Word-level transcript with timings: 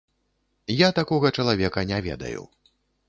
Я 0.75 0.89
такога 0.99 1.33
чалавека 1.43 1.85
не 1.93 1.99
ведаю. 2.07 2.41